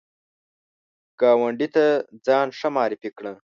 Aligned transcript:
ګاونډي 1.19 1.67
ته 1.75 1.85
ځان 2.25 2.47
ښه 2.57 2.67
معرفي 2.75 3.09
کړه 3.17 3.33